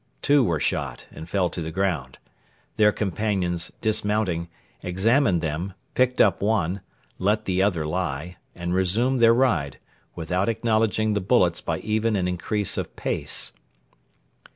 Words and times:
Two 0.23 0.43
were 0.43 0.59
shot 0.59 1.05
and 1.11 1.29
fell 1.29 1.47
to 1.51 1.61
the 1.61 1.69
ground. 1.71 2.17
Their 2.77 2.91
companions, 2.91 3.71
dismounting, 3.81 4.47
examined 4.81 5.41
them, 5.41 5.73
picked 5.93 6.19
up 6.19 6.41
one, 6.41 6.81
let 7.19 7.45
the 7.45 7.61
other 7.61 7.85
lie, 7.85 8.37
and 8.55 8.73
resumed 8.73 9.19
their 9.19 9.31
ride, 9.35 9.77
without 10.15 10.49
acknowledging 10.49 11.13
the 11.13 11.21
bullets 11.21 11.61
by 11.61 11.77
even 11.81 12.15
an 12.15 12.27
increase 12.27 12.79
of 12.79 12.95
pace. 12.95 13.51